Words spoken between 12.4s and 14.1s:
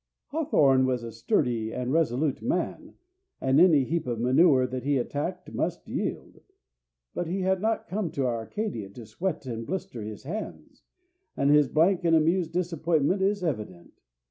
disappointment is evident.